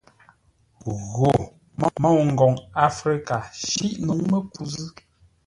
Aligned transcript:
Gho, 1.13 1.31
môu 2.01 2.19
ngoŋ 2.31 2.53
áfrə́ka, 2.85 3.37
shîʼ 3.63 3.95
nǔŋ 4.05 4.19
məku 4.31 4.61
zʉ̂. 4.73 4.87